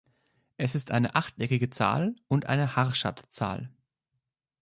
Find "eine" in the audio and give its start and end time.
0.89-1.13, 2.47-2.75